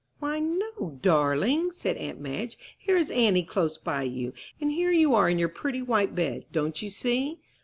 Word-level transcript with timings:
"Why 0.17 0.39
no, 0.39 0.97
darling!" 0.99 1.69
said 1.69 1.95
aunt 1.97 2.19
Madge, 2.19 2.57
"here 2.75 2.97
is 2.97 3.11
auntie 3.11 3.43
close 3.43 3.77
by 3.77 4.01
you, 4.01 4.33
and 4.59 4.71
here 4.71 4.91
you 4.91 5.13
are 5.13 5.29
in 5.29 5.37
your 5.37 5.47
pretty 5.49 5.83
white 5.83 6.15
bed; 6.15 6.45
don't 6.51 6.81
you 6.81 6.89
see?" 6.89 7.37